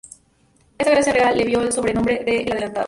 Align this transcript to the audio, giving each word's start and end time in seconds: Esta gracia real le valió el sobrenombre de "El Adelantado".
Esta 0.79 0.93
gracia 0.93 1.13
real 1.13 1.37
le 1.37 1.43
valió 1.43 1.61
el 1.61 1.71
sobrenombre 1.73 2.23
de 2.25 2.37
"El 2.39 2.53
Adelantado". 2.53 2.79